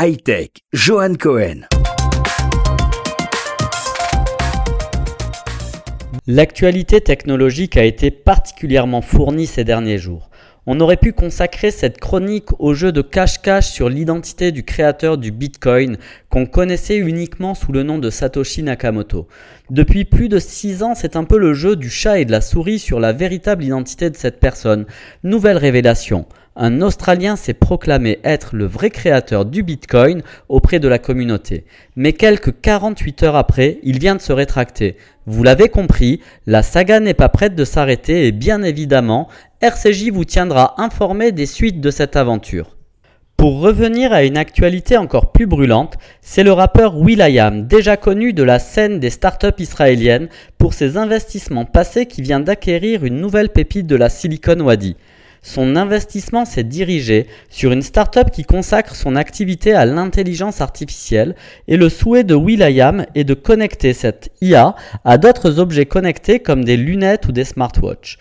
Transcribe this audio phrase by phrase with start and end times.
[0.00, 1.62] Hightech, Johan Cohen.
[6.28, 10.30] L'actualité technologique a été particulièrement fournie ces derniers jours.
[10.68, 15.32] On aurait pu consacrer cette chronique au jeu de cache-cache sur l'identité du créateur du
[15.32, 15.96] Bitcoin
[16.28, 19.26] qu'on connaissait uniquement sous le nom de Satoshi Nakamoto.
[19.70, 22.40] Depuis plus de 6 ans, c'est un peu le jeu du chat et de la
[22.40, 24.86] souris sur la véritable identité de cette personne.
[25.24, 26.26] Nouvelle révélation
[26.58, 31.64] un Australien s'est proclamé être le vrai créateur du Bitcoin auprès de la communauté.
[31.94, 34.96] Mais quelques 48 heures après, il vient de se rétracter.
[35.24, 39.28] Vous l'avez compris, la saga n'est pas prête de s'arrêter et bien évidemment,
[39.60, 42.76] RCJ vous tiendra informé des suites de cette aventure.
[43.36, 48.42] Pour revenir à une actualité encore plus brûlante, c'est le rappeur Will.i.am, déjà connu de
[48.42, 53.86] la scène des startups israéliennes pour ses investissements passés qui vient d'acquérir une nouvelle pépite
[53.86, 54.96] de la Silicon Wadi.
[55.42, 61.34] Son investissement s'est dirigé sur une start-up qui consacre son activité à l'intelligence artificielle
[61.66, 66.64] et le souhait de Will.i.am est de connecter cette IA à d'autres objets connectés comme
[66.64, 68.18] des lunettes ou des smartwatches.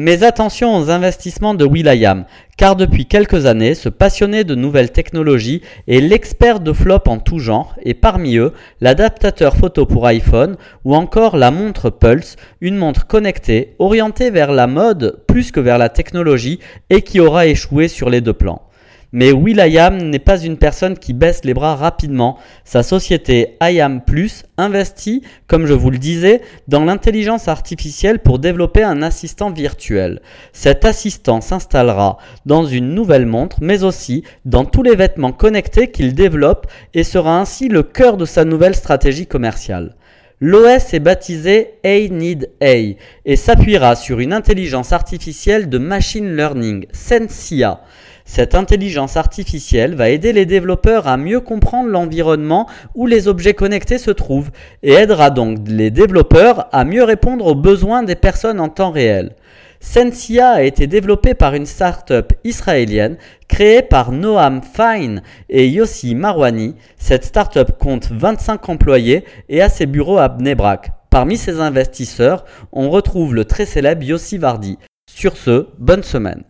[0.00, 2.24] Mais attention aux investissements de Will.i.am,
[2.56, 7.40] car depuis quelques années, ce passionné de nouvelles technologies est l'expert de flop en tout
[7.40, 13.08] genre, et parmi eux, l'adaptateur photo pour iPhone ou encore la montre Pulse, une montre
[13.08, 18.08] connectée orientée vers la mode plus que vers la technologie et qui aura échoué sur
[18.08, 18.67] les deux plans.
[19.12, 22.36] Mais Will.i.am n'est pas une personne qui baisse les bras rapidement.
[22.64, 28.82] Sa société IAM Plus investit, comme je vous le disais, dans l'intelligence artificielle pour développer
[28.82, 30.20] un assistant virtuel.
[30.52, 36.14] Cet assistant s'installera dans une nouvelle montre, mais aussi dans tous les vêtements connectés qu'il
[36.14, 39.94] développe et sera ainsi le cœur de sa nouvelle stratégie commerciale.
[40.40, 42.94] L'OS est baptisé A-Need A
[43.24, 47.80] et s'appuiera sur une intelligence artificielle de machine learning, Sensia.
[48.24, 53.98] Cette intelligence artificielle va aider les développeurs à mieux comprendre l'environnement où les objets connectés
[53.98, 54.52] se trouvent
[54.84, 59.34] et aidera donc les développeurs à mieux répondre aux besoins des personnes en temps réel.
[59.80, 63.16] Sensia a été développé par une start-up israélienne
[63.58, 66.76] créée par Noam Fine et Yossi Marwani.
[66.96, 70.92] Cette start-up compte 25 employés et a ses bureaux à Bnebrak.
[71.10, 74.78] Parmi ses investisseurs, on retrouve le très célèbre Yossi Vardi.
[75.10, 76.44] Sur ce, bonne semaine.